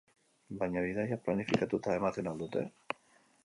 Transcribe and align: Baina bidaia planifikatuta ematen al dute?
Baina 0.61 0.83
bidaia 0.85 1.19
planifikatuta 1.27 1.95
ematen 2.01 2.33
al 2.33 2.43
dute? 2.47 2.65